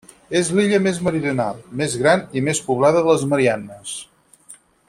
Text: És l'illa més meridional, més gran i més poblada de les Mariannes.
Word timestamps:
És 0.37 0.47
l'illa 0.59 0.79
més 0.85 1.01
meridional, 1.07 1.59
més 1.83 1.99
gran 2.05 2.25
i 2.41 2.45
més 2.49 2.65
poblada 2.71 3.07
de 3.07 3.15
les 3.15 3.29
Mariannes. 3.35 3.97